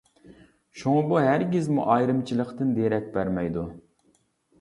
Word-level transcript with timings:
شۇڭا 0.83 1.01
بۇ 1.11 1.19
ھەرگىزمۇ 1.25 1.83
ئايرىمچىلىقتىن 1.95 2.73
دېرەك 2.79 3.13
بەرمەيدۇ. 3.19 3.67